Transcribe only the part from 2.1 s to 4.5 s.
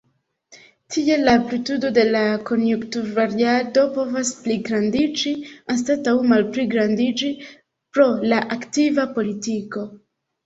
la konjunkturvariado povas